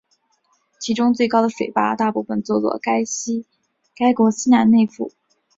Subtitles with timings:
[0.79, 3.03] 其中最高的水坝大部分坐落该
[4.15, 5.11] 国西南内腹。